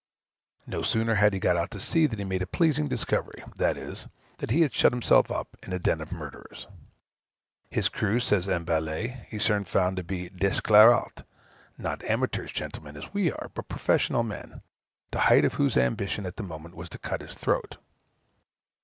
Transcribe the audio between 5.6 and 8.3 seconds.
in a den of murderers. His crew,